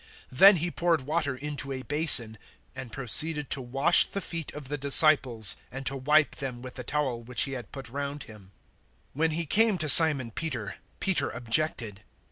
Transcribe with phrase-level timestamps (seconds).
[0.31, 2.39] 013:005 Then He poured water into a basin,
[2.75, 6.83] and proceeded to wash the feet of the disciples and to wipe them with the
[6.83, 8.51] towel which He had put round Him.
[9.09, 12.03] 013:006 When He came to Simon Peter, Peter objected.